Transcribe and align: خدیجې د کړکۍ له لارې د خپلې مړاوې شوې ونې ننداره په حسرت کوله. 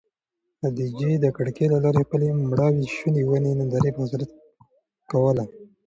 خدیجې 0.59 1.11
د 1.23 1.25
کړکۍ 1.35 1.65
له 1.73 1.77
لارې 1.83 2.01
د 2.03 2.05
خپلې 2.07 2.27
مړاوې 2.49 2.85
شوې 2.97 3.23
ونې 3.25 3.51
ننداره 3.59 3.89
په 3.93 3.99
حسرت 4.03 4.29
کوله. 5.11 5.45